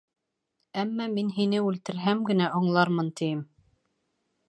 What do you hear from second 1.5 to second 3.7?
үлтерһәм генә, аңлармын, тием.